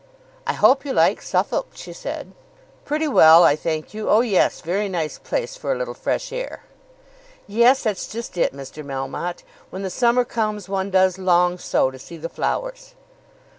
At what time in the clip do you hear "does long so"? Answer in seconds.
10.89-11.91